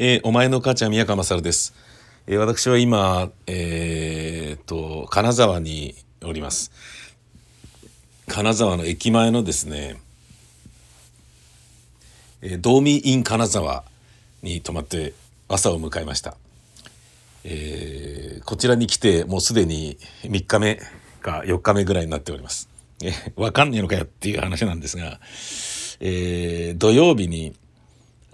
[0.00, 1.74] えー、お前の母ちゃん宮川勝です、
[2.28, 6.70] えー、私は今、えー、と金沢におります。
[8.28, 10.00] 金沢の駅前のですね、
[12.42, 13.82] えー、道民イン金沢
[14.44, 15.14] に泊まって
[15.48, 16.36] 朝を迎えました、
[17.42, 20.80] えー、こちらに来てもうすでに3日目
[21.20, 22.68] か4日目ぐらいになっております。
[23.02, 25.18] えわかんねえのかよっていう話なんですが、
[25.98, 27.56] えー、土曜日に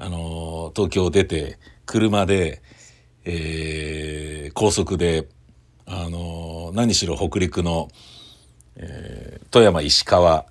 [0.05, 2.61] あの東京を出て車で、
[3.25, 5.29] えー、高速で、
[5.87, 7.89] あの何しろ北陸の、
[8.77, 10.45] えー、富山石川、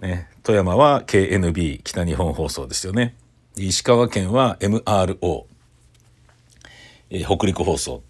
[0.00, 3.14] ね、富山は KNB 北日本放送ですよね。
[3.58, 5.44] 石川県は MRO、
[7.10, 8.02] えー、北陸放送。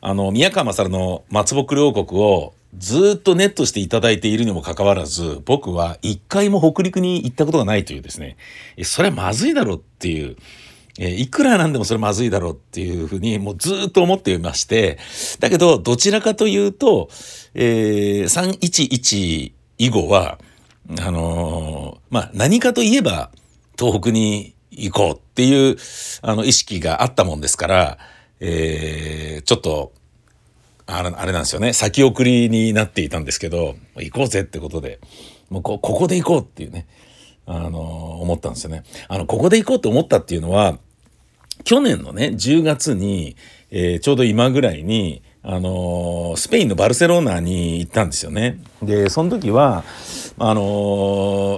[0.00, 8.36] あの宮川勝の松木両国をずっとネットしていただいているにもかかわらず僕は一回も北陸に行ったことがないというですね。
[8.84, 10.36] それはまずいだろうっていう。
[10.98, 14.98] え、いくらなんでもそれまずいだろうっていうふうにもうずっと思っていまして、
[15.38, 17.08] だけどどちらかというと、
[17.54, 20.38] えー、311以後は、
[21.00, 23.30] あのー、まあ何かといえば
[23.78, 25.76] 東北に行こうっていう
[26.22, 27.98] あの意識があったもんですから、
[28.40, 29.92] えー、ちょっと
[30.90, 35.00] あれあれなんですよね先送りになっていたんですけど行こうぜってことで
[35.48, 36.86] もうこここで行こうっていうね
[37.46, 37.80] あの
[38.20, 38.84] 思ったんですよね。
[39.08, 40.78] あのここで行こうと思ったっていうのは
[41.64, 43.36] 去年のね10月に、
[43.70, 48.60] えー、ちょうど今ぐらいにあのー、スペインのバルセロナに行ったんですよね。
[48.82, 49.84] でその時は
[50.38, 50.62] あの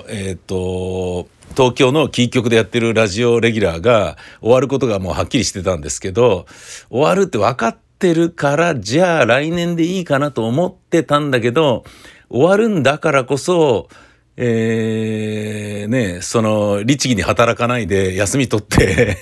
[0.02, 6.46] ー、えっ、と東京のキー局でやってるラジオレギュラーが終わることがもうはっきりしてたんですけど
[6.88, 11.84] 終わるって分かっててるからじゃあ来年でいいかなと思ってたんだけど
[12.28, 13.88] 終わるんだからこそ
[14.34, 19.18] えー、ね、その、律儀に働かないで休み取って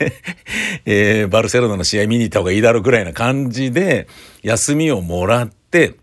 [0.86, 4.06] えー、バルセロナの試合見に行った方がいいだろうぐらいな感じで、
[4.44, 5.94] 休みをもらって、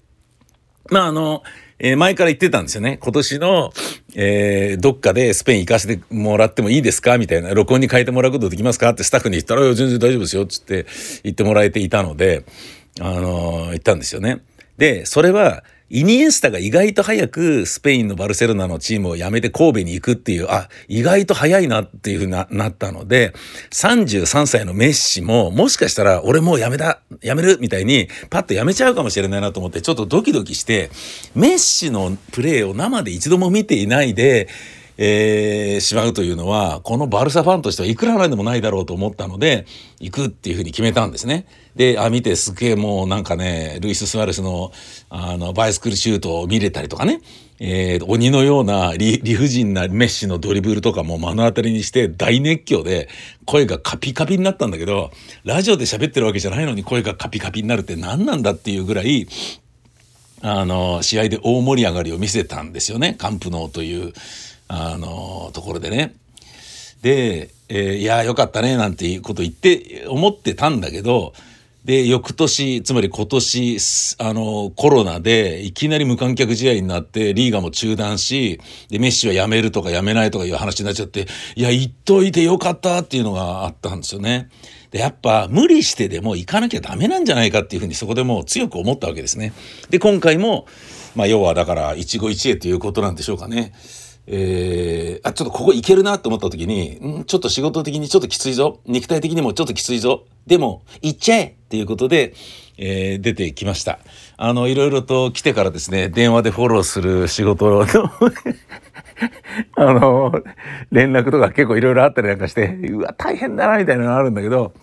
[0.91, 1.41] まあ、あの、
[1.79, 2.97] えー、前から言ってたんですよね。
[2.99, 3.71] 今年の、
[4.15, 7.17] えー、どっかでスペイン行かせてもらってもいいですか？
[7.17, 8.89] みたいな、録音に変えてもらうことできますか？
[8.89, 10.85] ってスタッフに言ったら、全然大丈夫ですよ、つって
[11.23, 12.43] 言ってもらえていたので、
[12.99, 14.41] あのー、言ったんですよね。
[14.77, 23.33] で、それは、イニエスタが意外と早くスペインのバルセロナのチームを辞めて神戸に行くっていう、あ、意外と早いなっていうふうにななったので、
[23.71, 30.91] 33歳のメッシも、もしかしたら俺もう辞めた、辞めるみたいに、パッと辞めちゃうかもしれないなと思って、ちょっとドキドキして、
[31.35, 34.49] メッシのプレーを生で一度も見ていないで、
[34.97, 39.65] えー、しまうというのは、このバルサファンとしてはいくらなんでもないだろうと思ったので、
[39.99, 41.45] 行くっていうふうに決めたんですね。
[41.75, 44.71] で、あ、見てすげえもうなんかね、ルイス・スアレスの、
[45.09, 47.21] あの、バイスクールシュートを見れたりとかね、
[47.59, 53.09] えー、鬼のような理不尽なメッシのドリブルとかも目の当たりにして大熱狂で
[53.45, 55.11] 声がカピカピになったんだけど、
[55.43, 59.27] ラジオで喋ってるわけじゃないのに声がカピカピになるって何なんだっていうぐらい、
[60.41, 63.15] あの、試合で大盛り上がりを見せたんですよね。
[63.17, 64.13] カンプノーという、
[64.67, 66.15] あのところでね。
[67.01, 71.33] で、えー、いやよかったねなんていうこと言って思ってたんだけど
[71.87, 73.77] で翌年つまり今年
[74.19, 84.49] あのコロナでいきなり無観客試合になってリーガも中断しでメッシは辞めるとか辞めないとかいう話になっちゃっていや言っといてよかったっていうのがあったんですよね。
[84.91, 89.53] でやっぱ無理してでも行かなきゃダメなんじゃないかっていうふうにそこでもう強く思ったわけですね。
[89.89, 90.65] で今回も
[91.15, 93.71] まあ要はだから一期一会ということなんでしょうかね。
[94.29, 98.81] えー、あ、ちょっとここいけるなと思った時に、んちょっと仕事的にちょっときついぞ。
[98.85, 100.25] 肉体的にもちょっときついぞ。
[100.45, 102.33] でも、行っちゃえっていうことで、
[102.77, 103.99] えー、出てきました。
[104.35, 107.85] あの、いろいろと来てからですね、電話でフォローする仕事の
[109.75, 110.31] あの、
[110.91, 114.73] 連絡とか結構いろいろあったりなんかして、うわ、大変だなみたいなのがあるんだけど、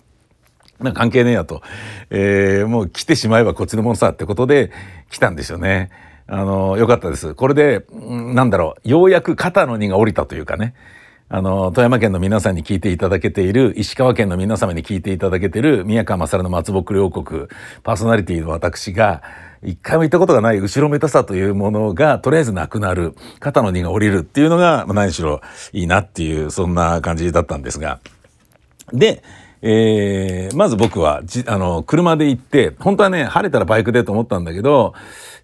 [0.79, 1.61] まあ関係ねえやと。
[2.09, 4.71] えー、もう来てしまえばこっちのものさってことで
[5.09, 5.89] 来たんですよね。
[6.27, 7.35] あの、よかったです。
[7.35, 10.73] これで、なんだろう、ようやく肩の荷が下りたというかね。
[11.27, 17.47] あの、富山県の皆さんに聞いていただけている、石川県の皆様に聞いていただけている、宮川勝の松木両国、
[17.83, 19.23] パーソナリティの私が、
[19.63, 25.41] 一回も行ったことがない後ろめたさというものが、とりあえずなくなる、肩の荷が下りるっていうのが、何しろ
[25.73, 27.99] いいなっていう、そんな感じだったんですが。
[28.93, 29.23] で、
[29.67, 34.93] えー、まず僕はじあの車で行って本当はね晴れたらバイクでと思ったんだけど、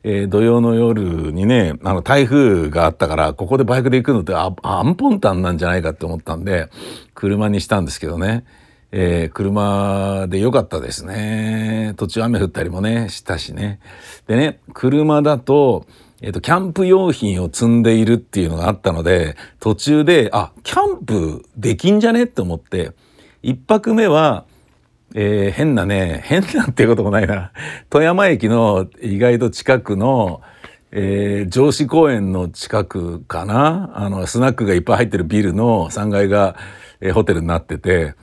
[0.03, 6.69] えー、土曜の夜にねあの台風があったからここでバイクで行くのってあアンポンタンなんじゃないかって思ったんで
[7.13, 8.43] 車にしたんですけどね、
[8.91, 11.93] えー、車で良かったですね。
[11.97, 13.79] 途中雨降ったりもねしたしね。
[14.27, 15.85] でね車だと
[16.23, 22.91] えっ、と、キャンプ用品を積んでいるっていうのがあったので、途中で、あ、キャンプできんじゃねって思って、
[23.41, 24.45] 1泊目は、
[25.13, 27.51] えー、変なね、変なっていうこともないな。
[27.89, 30.41] 富山駅の意外と近くの、
[30.91, 36.55] えー、上司公園の近くかなあの、スナックがいっぱい入ってるビルの3階が、
[37.01, 38.15] えー、ホテルになってて、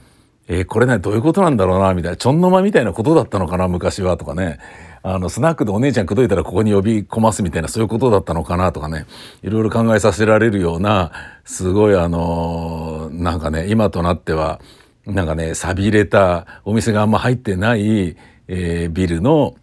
[0.49, 4.59] えー、これね、どういうことなんだろうな、みたいな、ちょんの間みたいなことだったのかな、昔は、とかね。
[5.03, 9.05] あの、スナックでお姉ちゃん口説いたらここに呼び込ますみたいな、そういうことだったのかな、とかね。
[9.43, 11.13] いろいろ考えさせられるような、
[11.45, 14.61] すごいあのなんかね、今となっては、
[15.09, 18.17] なんかね、錆びれたお店があんま入ってない、
[18.47, 19.57] えー、ビルの、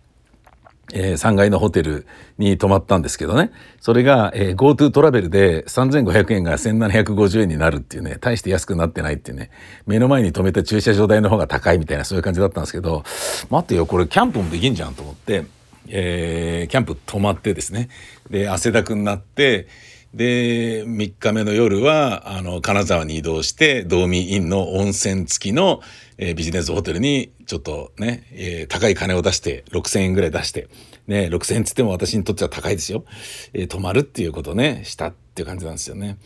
[0.92, 2.08] えー、3階のホテル
[2.40, 3.52] に泊まったんですけどね。
[3.80, 9.52] それが、えー、GoTo トラベルで3500円が1750円になるっていうね、大して安くなってないっていうね、
[9.86, 13.04] 目の前に止めた駐車場代の方が高いみたいなそういう感じだったんですけど、
[13.52, 15.46] 待ってよ、これキャンプもできんじゃんと思って、
[15.90, 17.90] えー、キャンプ泊まってですね、
[18.32, 19.68] で、汗だくになって、
[20.16, 25.82] で、3日目の夜は、あの、金沢に移動して、道民インの温泉付きの、
[26.18, 30.70] えー、ビジネスホテルに、ちょっとね、えー、高い金を出して、6000円ぐらい出して、
[31.08, 33.04] ね、6000円つっても私にとっては高いですよ。
[33.52, 36.18] えー、泊まるっていうことね、したっていう感じなんですよね。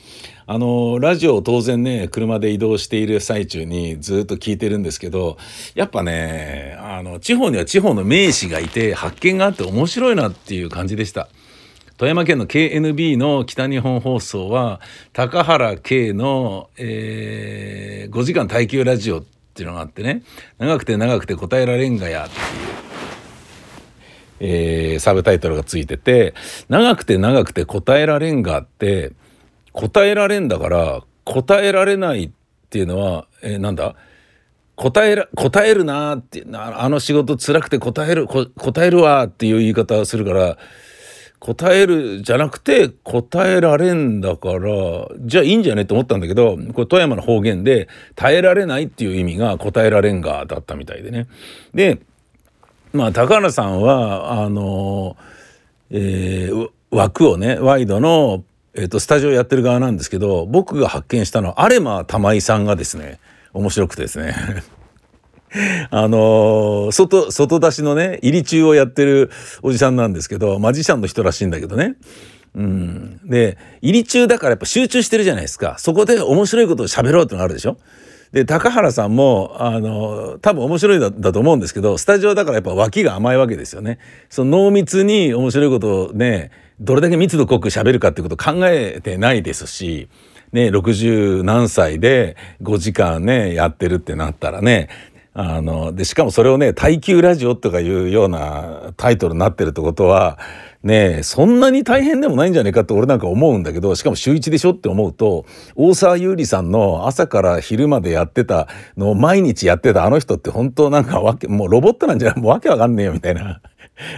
[0.45, 5.39] あの、ラジオを当然ね、車で移動している最中にずっと聞いてるんですけど、
[5.73, 11.27] やっぱね、あの、地方には地方の名士がいて、発見があって面白いなっていう感じでした。
[11.99, 14.79] 富山県の KNB の北日本放送は
[15.11, 19.23] 高原慶の、えー、5時間耐久ラジオっ
[19.53, 20.23] ていうのがあってね。
[20.59, 22.27] 長くて長くて答えられんがや。
[22.27, 22.35] って
[24.45, 24.51] いう、
[24.93, 26.35] えー、サブタイトルがついてて
[26.69, 29.11] 長くて長くて答えられんがって
[29.73, 32.31] 答えられんだから答えられないっ
[32.69, 33.95] ていうのは、えー、なんだ？
[34.77, 40.57] 答えら答えるなーってあの仕事辛くて答える答えるわっていう言い方をするから
[41.39, 51.27] 答えるじゃなくて答えられんだからじゃあいいんじゃねと思ったんだけどこれ富山の方言で耐えられないっていう意味が答えられんがだったみたいでね。
[51.73, 51.99] で
[52.91, 55.15] まあ高原さんはあの、
[55.91, 58.43] えー、枠をねワイドの、
[58.73, 63.19] えーと、スタジオやってる側なんですけど僕が発見したのはアレマ玉井さんがですね
[63.53, 64.35] 面白くてですね
[65.91, 69.31] あのー、外、外出しのね、入り中をやってる
[69.61, 71.95] おじさんなんですけど、マジシャンの人らしいんだけどね。
[72.55, 73.19] うん。
[73.25, 75.75] で、入り中だからやっぱ集中してるじゃないですか。
[75.79, 77.77] そこで面白いことを喋ろうってのがあるでしょ。
[78.31, 83.97] で、高原さんも、あの、多分面白いだと思うんですけど、スタジオだからやっぱ脇が甘いわけですよね。
[84.29, 90.09] その濃密に面白いことをね、どれだけ密度濃く喋るかってことを考えてないですし、
[90.51, 94.89] ね、60何歳で5時間ね、やってるってなったらね、
[95.33, 100.39] あの、で、しかもそれをね、耐久ラジオとかいうようなタイトルになってるってことは、
[100.81, 105.45] ねそんなに大変でもないんじゃねえかって俺なんか思うんだけど、しかも週1でしょって思うと、
[105.75, 108.67] 大沢優里さんの朝から昼までやってた
[108.97, 113.61] のを毎日やってたあの人って本当なんかわけ、もうロボットなんじゃないもうわけわかんねえよみたいな。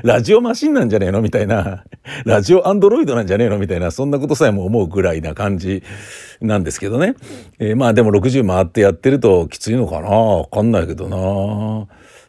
[0.03, 1.21] ラジオマシンなんじゃねえの？
[1.21, 1.83] みたいな。
[2.25, 3.57] ラジオアンドロイドなんじゃねえの？
[3.57, 5.83] みたいな、そんなことさえも思うぐらいな感じ
[6.39, 7.15] なんですけどね。
[7.59, 10.09] えー、まあでも60回ってやってるときついのかな？
[10.09, 11.87] わかんないけどな。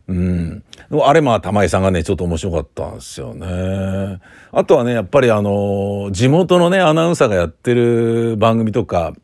[0.08, 0.64] うん。
[1.02, 4.20] あれまあ玉井さんがね、ちょっと面白かったんですよね。
[4.50, 9.14] あとはね、やっぱりあの、地元のね、アナウンサーがやってる番組とか、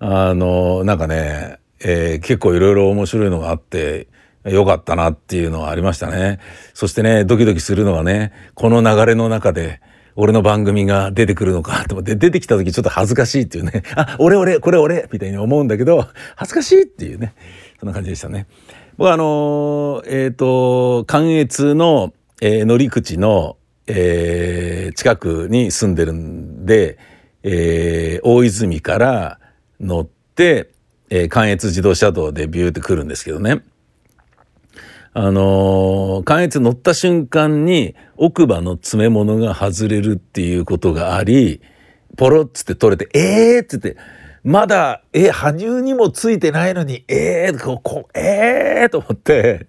[0.00, 4.06] あの、なんかね、えー、結構いろいろ面白いのがあって、
[4.50, 6.40] 良かったなっていうのはありましたね。
[6.74, 9.80] そしてね、ドキドキするのはね、この流れの中で、
[10.20, 17.34] 俺の番組が出てくるのかと思って、出てきた時ちょっと恥ずかしいっていうね、あ、俺俺、これ俺みたいに思うんだけど、恥ずかしいっていうね、
[17.78, 18.48] そんな感じでしたね。
[18.96, 26.98] 僕はあのーえっ、ー、と、関越の、えー、乗り口の、えー、近くに住んでるんで、
[27.44, 29.38] えー、大泉から
[29.80, 30.70] 乗って、
[31.10, 33.62] えー、関越自動車道でビューって来るんですけどね。
[35.14, 41.60] あのー、関越乗った瞬間に奥歯の詰め物が外れるっていうことがあり、
[42.16, 43.96] ポロッつって取れて、えーっつって、
[44.44, 49.66] まだ、え、羽生にもついてないのに、えー、ここ、えーと思って、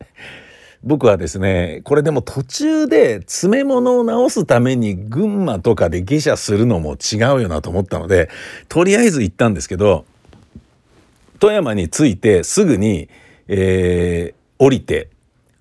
[0.83, 8.29] 僕はですね、これでも途中で詰め物を直すために群馬とかで下車するのも違うよなと思ったので、
[8.69, 10.05] とりあえず行ったんですけど、
[11.39, 13.09] 富山に着いてすぐに、
[13.47, 15.09] えー、降りて、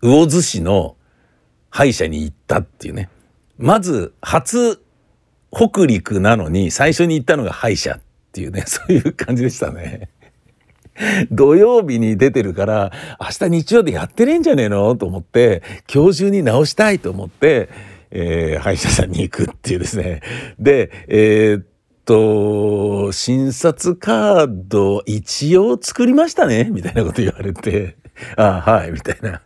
[0.02, 0.96] 魚津市の
[1.70, 3.08] 歯医者に行ったっていうね。
[3.58, 4.80] まず、初
[5.50, 8.00] 北陸なのに最初に行ったのが歯医者っ
[8.32, 10.08] ていうね、 そういう感じでしたね。
[11.30, 15.62] 土曜日に出てるから、明日日曜でやってねえんじゃねえのと思って、
[15.92, 17.68] 今日中に直したいと思って、
[18.10, 20.22] えー、歯医者さんに行くっていうですね。
[20.58, 21.62] で、えー、
[22.08, 27.96] と、診察カード一応作りましたねみたいなこと言われて、
[28.36, 29.42] ああはい、みたいな。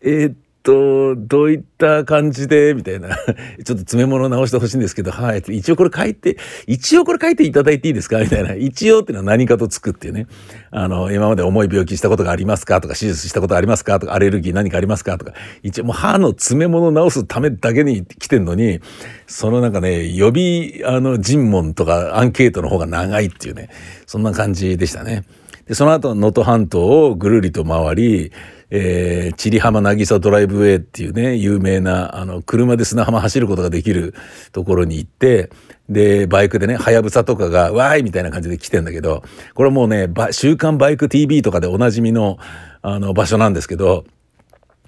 [0.00, 3.08] えー、っと、どういった感じで、みたいな。
[3.16, 5.42] ちょっと詰め物直してほしいんですけど、はい。
[5.48, 6.36] 一応これ書いて、
[6.68, 8.20] 一応これ書いていただいていいですか？
[8.20, 8.54] みたいな。
[8.54, 10.28] 一応っていうのは何かとつくっていうね。
[10.70, 12.80] あの、今まで重い病気したことがありますか？
[12.80, 13.98] とか、手術したことありますか？
[13.98, 15.18] とか、アレルギー何かありますか？
[15.18, 15.32] とか。
[15.64, 18.80] 一応もう歯の詰め物直すためだけに来てんのに、
[19.26, 23.68] そのなんかね、予備、あの、尋問とかアンケートの方が長いっていうね。
[24.06, 25.24] そんな感じでしたね。
[25.66, 28.32] で、その後、能登半島をぐるりと回り、
[28.74, 34.14] えー、千里浜渚ドライブウェイっていうね、有名な、あの、車で砂浜走ることができる
[34.50, 35.50] ところに行って、
[35.90, 42.38] で、バイクでね、はやぶさとかが、わーいみたいな感じで来てんだけど、これもうね、週刊バイク TV とかでおなじみの、
[42.80, 44.06] あの、場所なんですけど、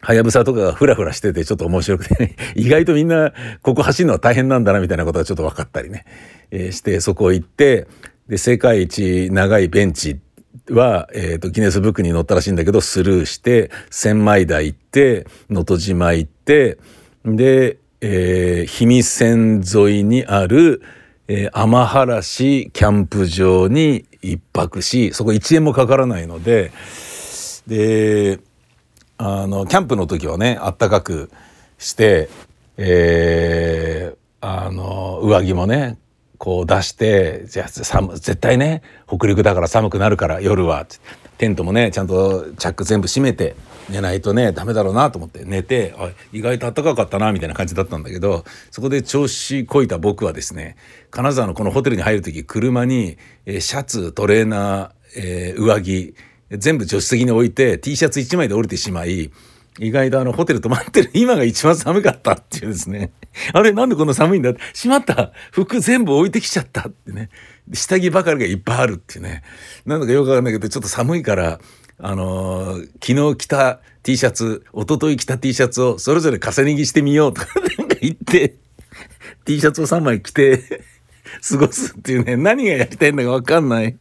[0.01, 6.05] はやぶさとかがフラフラしててちょっと面白くて 意外とみんなここ走るのは大変なんだなみたいなことがちょっと分かったりね、
[6.51, 7.87] えー、してそこ行って
[8.29, 10.19] で世界一長いベンチ
[10.71, 16.79] は、えっ、ー、と、ギネスブックに載ったらしいんだけど、スルーして、千枚田行って、能登島行って、
[17.25, 20.83] で、えー、氷見線沿いにある、
[21.27, 26.71] えー、天原市キャンプ場に一泊し、そこ1円もかからないので、
[27.67, 28.41] で、
[29.17, 31.31] あの、キャンプの時はね、あったかく
[31.79, 32.29] して、
[32.77, 35.97] えー、あの、上着もね、
[36.45, 40.87] こう出してじゃあ寒絶対ね北陸だから寒くなるから夜は
[41.39, 43.57] テントもねちゃんとチャック全部閉めて
[43.89, 50.77] 寝ないとねダメだろうなと思って寝てあ意外と暖かかったなみたいな感じだったんだけどそこで調子こいた僕はですね
[51.11, 56.15] 金沢のこのホテルに入る時車に、え、シャツトレーナー、えー、上着
[56.51, 59.33] 全部助手席に置いて T シャツ1枚で降りてしまい
[59.79, 63.13] 意外とあのホテル泊まってる今が一番寒かったっていうですね。
[63.53, 67.31] あれなんでこんな寒いんだってしまった服全部置いてきちゃったってね。
[67.73, 69.43] 下着ばかりがいっぱいあるっていうね。
[69.87, 71.61] なんだかよくわかんないけどちょっと寒いから
[71.99, 77.49] あのー、昨日着た T シャツ、一昨日着た T シャツをそれぞれ重ね着してみようとか
[77.79, 78.57] なんか言って
[79.45, 80.83] T シャツを3枚着て
[81.49, 82.37] 過ごすっていうね。
[82.37, 83.97] 何がやりたいんだかわかんない。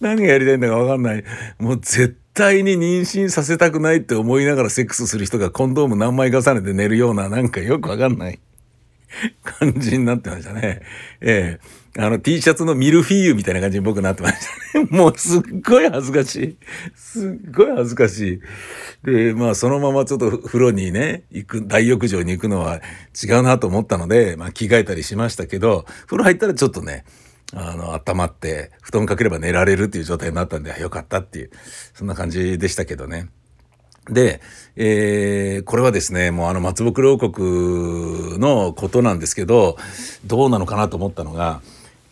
[0.00, 1.24] 何がやりたいんだかわかんない。
[1.58, 8.40] もう絶対に妊娠させたくないって思いながらセックスする人がコンドーム何枚重ねて寝るようななんかよくわかんない
[9.42, 10.80] 感じになってましたね。
[11.20, 11.60] え
[11.94, 14.38] えー、あの T シャツのミルフィーユみたいな感じに僕なってまし
[14.72, 14.88] たね。
[14.90, 16.56] もうすっごい恥ずかしい。
[16.96, 18.40] すっごい恥ずかしい。
[19.04, 22.80] で、まあそのままちょっと風呂にね、行く、大浴場に行くのは
[23.22, 27.04] 違うなと思ったので、まあ着替えたりしましたけど、風呂入ったらちょっとね、
[27.54, 31.50] あの、温まって、布団かければ寝られるっていう状態になったんで、よかったっていう、
[31.94, 33.28] そんな感じでしたけどね。
[34.08, 34.40] で、
[34.76, 39.76] えー、これはですね、もうあの松木王国のことなんですけど、
[40.24, 41.60] どうなのかなと思ったのが、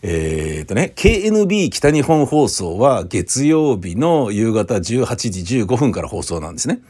[0.02, 4.83] えー、とね、KNB 北日本放送は月曜日の夕方18
[5.16, 6.80] 時15分から放送なんですね。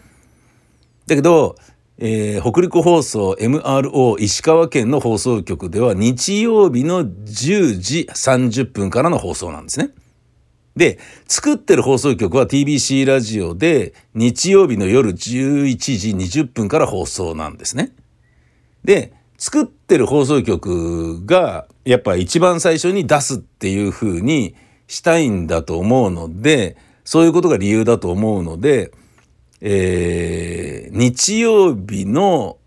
[1.06, 1.56] だけど、
[2.00, 9.90] えー、北陸放送 MRO 石川県の放送局では日曜日の10時30分からの放送なんですね。
[10.76, 15.16] で、作ってる放送局は TBC ラジオで日曜日の夜11
[15.76, 17.92] 時20分から放送なんですね。
[18.84, 24.54] で、作ってる放送局がやっぱ一番最初に出すっていう風に
[24.86, 28.92] したいんだと思うので、そういうことが理由だと思うので、
[29.60, 32.58] えー、日曜日の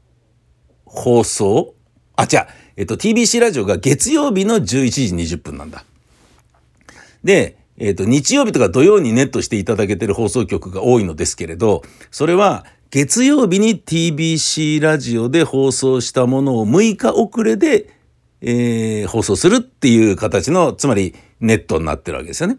[0.85, 1.73] 放送？
[2.15, 5.83] あ、違う、えっと、TBC ラジオが月曜日の11時20分なんだ。
[7.23, 11.81] で、えっと、日曜日とか土曜にネットしていただけてる放送局が多いのですけれど、
[12.11, 17.89] それは月曜日に TBC ラジオで放送したものを6日遅れで、
[18.41, 22.57] えー、放送するっていう形の、つまりネットになってるわけですよね。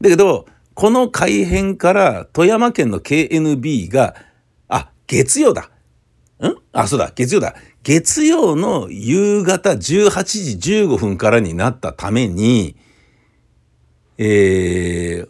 [0.00, 4.14] だけど、この改変から富山県の KNB が、
[4.68, 5.70] あ、月曜だ。
[6.42, 6.56] ん？
[6.72, 7.54] あ、そうだ、月曜だ。
[7.82, 12.76] 月曜の夕方18時15分からになったために、
[14.18, 15.28] えー、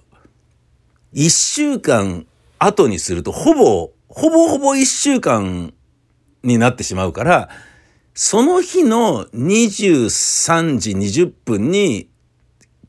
[1.12, 2.26] 一週間
[2.58, 5.72] 後にすると、ほぼ、ほぼほぼ一週間
[6.42, 7.48] になってしまうから、
[8.14, 12.08] その日の23時20分に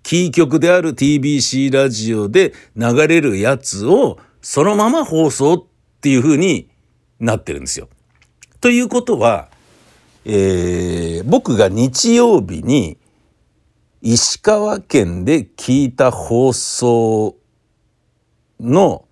[0.04, 5.64] キー局である TBC ラジオで流れるやつをそのまま放送っ
[6.02, 6.70] ていう風に
[7.20, 7.88] なってるんですよ。
[8.60, 9.50] ということは、
[10.26, 12.98] えー、僕が日曜日に
[14.02, 17.38] 石川県で聞いた放送
[18.60, 19.06] の、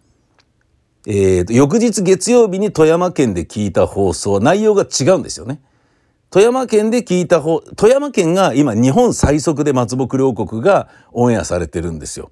[1.08, 5.62] えー、翌日月曜日に富山県で聞いた放送は内容が違うんですよね。
[6.32, 12.32] 富山県で聞いた方富山県が今日本最速で松木両国がオンエアされてるんですよ。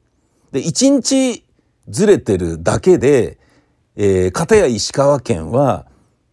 [0.53, 1.43] で1日
[1.89, 3.37] ずれてるだけで、
[3.97, 5.85] えー、片や石川県は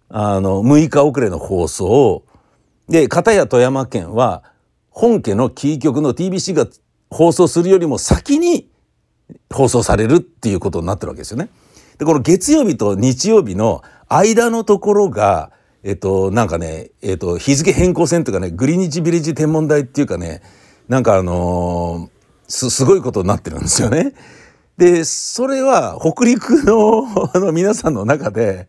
[0.08, 2.22] あの6日遅れの放送
[2.88, 4.44] で片や富山県は
[4.90, 6.68] 本家のキー局の TBC が
[7.10, 8.70] 放送するよりも先に
[9.52, 11.48] 放送されるっていうことになってるわけですよね。
[11.98, 15.50] でこの月曜日と日曜日の間のところが
[15.86, 20.42] えっとなんかね、えっと、日付変更線というかねグリニチビレッジ天文台っていうかね
[20.88, 24.12] なんかあのー、すすごいことになってるんですよね。
[24.78, 28.66] でそれは北陸の あの皆さんの中で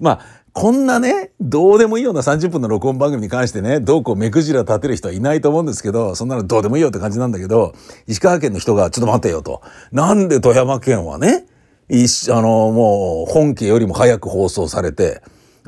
[0.00, 0.20] まあ
[0.54, 7.74] こんなねどうでもいいような30分の録音番組に関してねどうこう目くじら立てる人はいないと思うんですけどそんなのどうでもいいよって感じなんだけど
[8.06, 9.60] 石川県の人が「ちょっと待てよ」と。
[9.92, 11.44] なんで富山県はね
[11.90, 15.20] あのもう本家よりも早く放送されて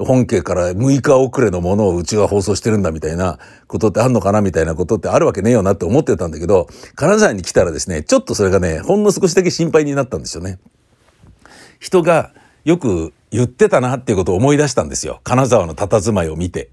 [0.05, 10.59] 本家から6日遅れのものをうちが放送してるんだみたいなことってあんのかなみたいなことってあるわけねえよなって思ってたんだけど金沢に来たらですねちょっとそれがねほんの少しだけ心配になったんですよね。
[11.79, 12.33] 人が
[12.65, 16.71] よく言ってたなっていうことを思い出したんですよ金沢の佇まいを見て。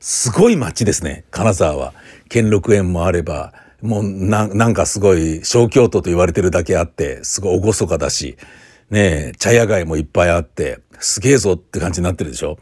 [0.00, 1.92] すごい街ですね金沢は。
[2.28, 3.52] 兼六園もあれば
[3.82, 8.36] もうなんかすごい小京都と言われてるだけあってすごい厳かだし
[8.90, 12.58] ねえ茶屋街もいっぱいあってすげえぞって感じになってるでしょ？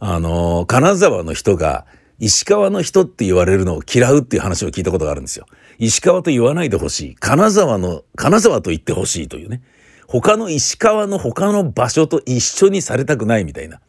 [0.00, 1.86] あの金沢の人が
[2.18, 5.46] 石川の人って言われるのを嫌うっていう話を聞いたことがあるんですよ。
[5.78, 7.14] 石川と言わないでほしい。
[7.14, 9.62] 金沢の、金沢と言ってほしいというね。
[10.06, 13.80] 他の石川の他の場所と一緒にされたくないみたいな。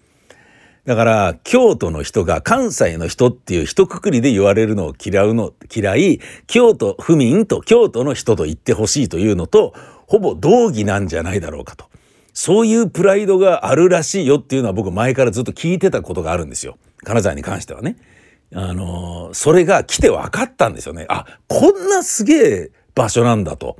[0.85, 9.73] だから京都の人が関西の人っていう一括りで言われるのを嫌うの嫌い京都府民と京都の人と言ってほしいというのと
[10.07, 11.85] ほぼ同義なんじゃないだろうかと
[12.33, 17.97] そういうプライドがあるらしいよっていうのは僕前からずっと聞いてたことがあるんですよ金沢に関してはね。
[18.55, 21.05] あのそれが来て分かったんですよね。
[21.09, 23.77] あこんなすげえ場所なんだと。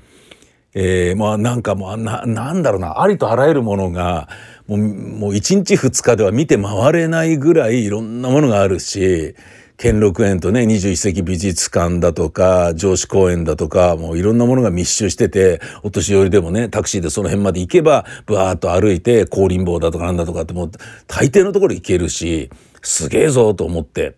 [0.76, 4.28] えー、まあなんかもうななんだろうなありとあらゆるものが
[4.66, 9.36] もうもう1日2日では見て回れないぐらいいろんなものがあるし
[9.84, 20.72] 兼六園とね21世紀美術館だとか上司公園だとかもういろんなものが密集しててお年寄りでもねタクシーでその辺まで行けばブワーッと歩いて香林坊だとかなんだとかってもう
[21.06, 22.50] 大抵のところ行けるし
[22.82, 24.16] すげえぞと思って。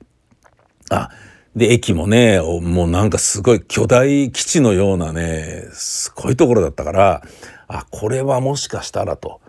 [0.91, 1.09] あ
[1.55, 7.21] で、駅もね、もうなんかすごい巨大基地のようなね、すごいところだったから、
[7.69, 9.39] あ、これはもしかしたらと、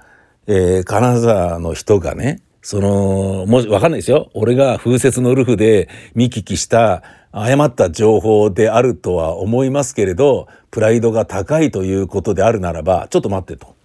[0.46, 4.28] えー、金沢の人がね、その、もし、わかんないですよ。
[4.34, 13.76] 俺が風雪のルフで見聞きした誤った情報であるとは思いますけれど、プライドが高いということであるならば、ちょっと待ってと。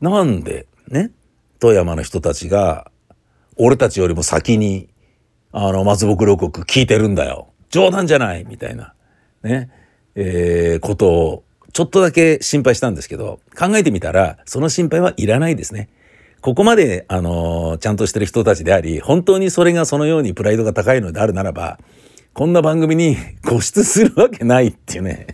[0.00, 1.10] なんで、ね、
[1.58, 2.90] 富山の人たちが、
[3.58, 4.88] 俺たちよりも先に
[5.52, 7.48] あの、松木両国聞いてるんだよ。
[7.70, 8.94] 冗談じゃないみたいな、
[9.42, 9.68] ね、
[10.14, 15.88] えー、ことを、ちょっとだけ心配したんですけど、考えてみたら、その心配はいらないですね。
[16.40, 21.78] ここまで、あのちゃんとしてる人たちであり、本当にそれがそのようにプライドが高いのであるならば、
[22.32, 25.26] こんな番組に 固執するわけないっていうね。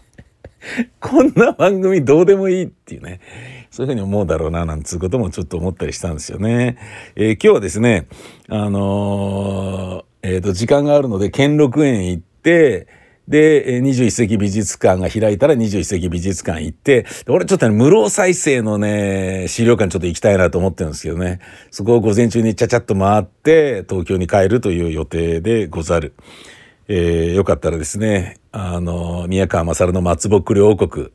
[1.00, 3.20] こんな番組どうでもいいっていうね。
[3.70, 6.78] そういうふうに思うだろうななんつうこともちょっと思ったりしたんですよね。
[7.14, 8.06] えー、今日はですね、
[8.48, 12.86] あのー、えー、と時間があるので兼六園行って
[13.28, 26.14] で21世紀美術館が開いたら21世紀美術館行って俺ちょっとね無料再生のね資料館ちょっと行きたいなと思ってるんですけどねそこを午前中にちゃちゃっと回って東京に帰るという予定でござる。
[26.88, 31.10] えー、よかったらですねあの宮川勝の松木両王国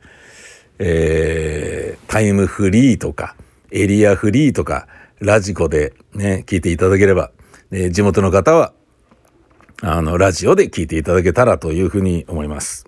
[0.84, 3.36] えー、タイムフリーとか、
[3.72, 4.88] エリアフリーとか、
[5.20, 7.32] ラジコでね、聞いていただければ、
[7.92, 8.74] 地元の方は、
[9.84, 12.86] あの、ラジオで聞いていただけたらというふうに思います。